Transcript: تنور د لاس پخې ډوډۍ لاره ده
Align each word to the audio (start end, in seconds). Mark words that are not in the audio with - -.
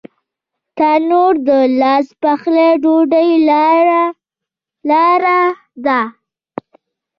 تنور 0.77 1.33
د 1.47 1.49
لاس 1.79 2.07
پخې 2.21 2.67
ډوډۍ 2.81 3.29
لاره 4.89 5.41
ده 5.85 5.99